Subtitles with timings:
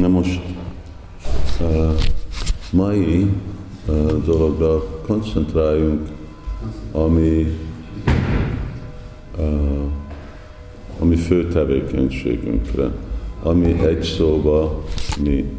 [0.00, 0.40] Na most
[1.60, 1.94] uh,
[2.72, 3.30] mai
[4.24, 6.08] dologra koncentráljunk,
[6.92, 7.58] ami,
[10.98, 12.90] ami fő tevékenységünkre,
[13.42, 14.84] ami egy szóba
[15.20, 15.58] mi.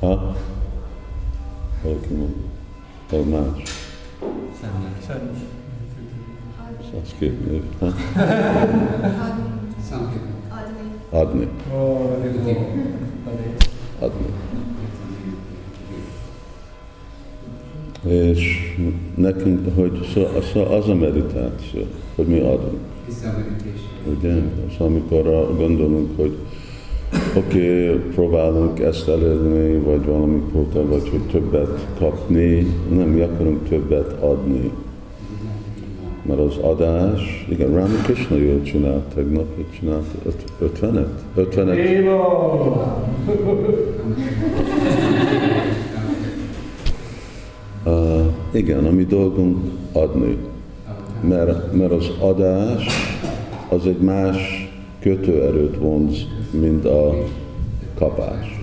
[0.00, 0.36] Ha?
[1.82, 2.36] Valaki mondja?
[3.10, 3.62] Vagy más?
[7.18, 7.62] Két név.
[7.78, 7.86] Ha?
[11.10, 11.48] Adni.
[13.98, 14.26] Adni.
[18.06, 18.74] És
[19.14, 20.08] nekünk, hogy
[20.52, 21.80] szó, az a meditáció,
[22.14, 22.78] hogy mi adunk.
[24.18, 24.34] Ugye?
[24.68, 26.36] És amikor gondolunk, hogy
[27.36, 33.68] oké, okay, próbálunk ezt elérni, vagy valami kóta, vagy hogy többet kapni, nem, mi akarunk
[33.68, 34.70] többet adni.
[36.28, 40.04] Mert az adás, igen, Rami Krishna jól csinált tegnap, hogy csinált
[40.62, 41.06] 50-et?
[41.36, 41.76] 50-et?
[47.84, 49.58] Uh, igen, a mi dolgunk
[49.92, 50.36] adni.
[51.20, 52.86] Mert, mert az adás
[53.68, 57.14] az egy más kötőerőt vonz, mint a
[57.94, 58.57] kapás.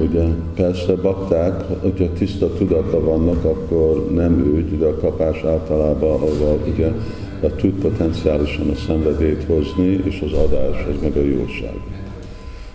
[0.00, 6.60] Ugye, persze bakták, hogyha tiszta tudata vannak, akkor nem úgy, de a kapás általában, ahol
[6.72, 6.92] ugye
[7.42, 11.74] a tud potenciálisan a szenvedélyt hozni, és az adás, az meg a jóság.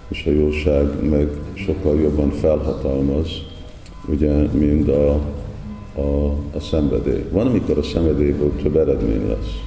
[0.08, 3.30] És a jóság meg sokkal jobban felhatalmaz,
[4.08, 5.10] ugye, mint a,
[5.96, 7.24] a, a szenvedély.
[7.32, 9.60] Van, amikor a szenvedélyből több eredmény lesz.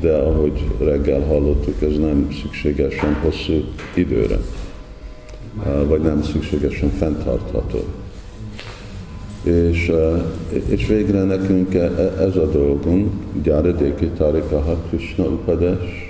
[0.00, 4.38] De ahogy reggel hallottuk, ez nem szükségesen hosszú időre
[5.86, 7.78] vagy nem szükségesen fenntartható.
[9.42, 9.92] És,
[10.68, 16.06] és végre nekünk e, e, ez a dolgunk, Gyáradéki Tarikaha Krishna Upadesh,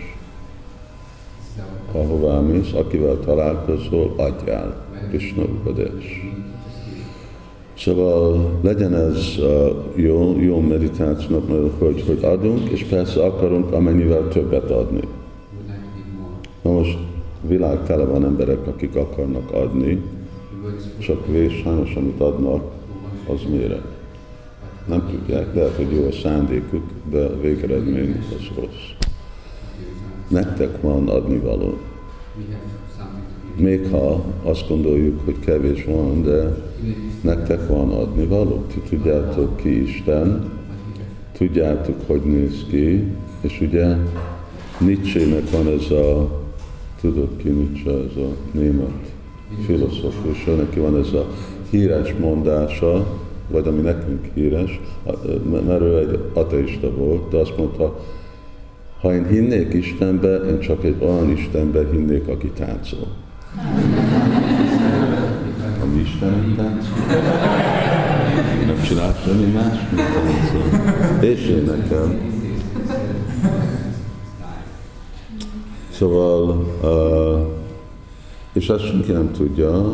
[1.93, 6.07] ahová mész, akivel találkozol, adjál Krishna Upadesh.
[7.79, 9.39] Szóval legyen ez
[9.95, 15.01] jó, jó meditációnak, hogy, hogy adunk, és persze akarunk amennyivel többet adni.
[16.63, 16.99] Na most
[17.49, 20.03] világ tele van emberek, akik akarnak adni,
[20.99, 22.73] csak vés sajnos, amit adnak,
[23.27, 23.81] az mire.
[24.87, 29.09] Nem tudják, lehet, hogy jó a szándékuk, de a végeredmény az rossz.
[30.29, 31.77] Nektek van adnivaló.
[33.57, 36.57] Még ha azt gondoljuk, hogy kevés van, de
[37.21, 38.65] nektek van adnivaló.
[38.73, 40.51] Ti tudjátok ki Isten,
[41.33, 43.97] tudjátok, hogy néz ki, és ugye
[44.79, 46.29] Nietzsche-nek van ez a
[47.01, 49.13] tudod ki Nietzsche, ez a német
[49.65, 51.27] filozófus, neki van ez a
[51.71, 53.07] híres mondása,
[53.49, 54.81] vagy ami nekünk híres,
[55.51, 57.99] mert ő egy ateista volt, de azt mondta,
[59.01, 63.07] ha én hinnék Istenbe, én csak egy olyan Istenbe hinnék, aki táncol.
[65.83, 66.99] A mi Isten táncol?
[68.67, 71.25] Nem csinál semmi más, mint táncol.
[71.25, 72.38] És én nekem.
[75.99, 77.47] Szóval, uh,
[78.53, 79.93] és ezt senki nem tudja,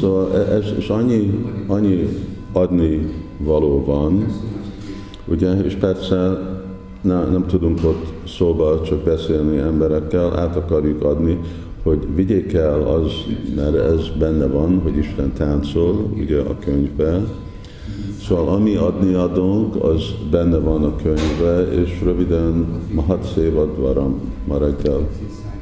[0.00, 2.08] szóval e, ez, és annyi, annyi
[2.52, 4.26] adni való van,
[5.26, 6.38] ugye, és persze
[7.00, 11.38] ne, nem tudunk ott szóba csak beszélni emberekkel, át akarjuk adni,
[11.82, 13.12] hogy vigyék el az,
[13.56, 17.28] mert ez benne van, hogy Isten táncol, ugye a könyvben,
[18.26, 25.08] Szóval ami adni adunk, az benne van a könyvben, és röviden Mahat Szévadvaram ma reggel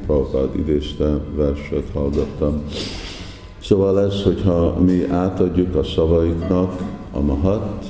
[0.09, 2.63] Prabhupád idézte, verset hallgattam.
[3.61, 6.81] Szóval ez, hogyha mi átadjuk a szavaiknak
[7.11, 7.85] a mahat,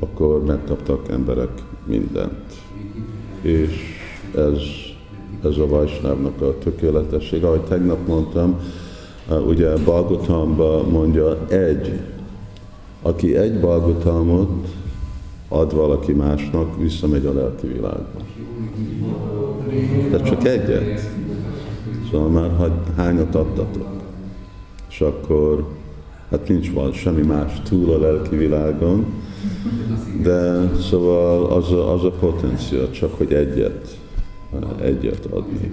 [0.00, 2.52] akkor megkaptak emberek mindent.
[3.40, 3.70] És
[4.34, 4.58] ez,
[5.44, 7.44] ez a Vajsnávnak a tökéletesség.
[7.44, 8.60] Ahogy tegnap mondtam,
[9.46, 12.00] ugye Balgotamba mondja egy,
[13.02, 14.68] aki egy Balgotamot
[15.48, 18.20] ad valaki másnak, visszamegy a lelki világba
[20.10, 21.10] de csak egyet.
[22.10, 24.00] Szóval már hányat adtatok.
[24.88, 25.68] És akkor
[26.30, 29.06] hát nincs van semmi más túl a lelki világon,
[30.22, 33.98] de szóval az a, az a potencia, csak hogy egyet,
[34.80, 35.72] egyet adni.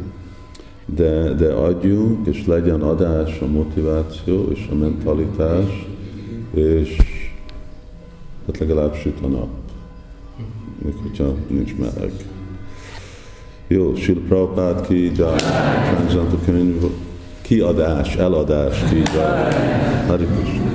[0.86, 5.88] De, de adjunk, és legyen adás, a motiváció és a mentalitás,
[6.54, 6.98] és
[8.46, 9.50] hát legalább süt a nap,
[10.84, 12.12] még hogyha nincs meleg.
[13.72, 16.84] Jó, Sila Prabhupád ki, Transzanta könyv,
[17.42, 19.02] kiadás, eladás ki,
[20.08, 20.70] Krishna.